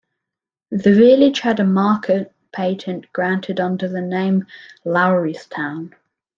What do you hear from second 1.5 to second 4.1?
a market patent granted under the